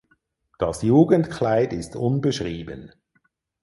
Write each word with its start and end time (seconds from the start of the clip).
Das 0.57 0.81
Jugendkleid 0.81 1.73
ist 1.73 1.95
unbeschrieben. 1.95 2.91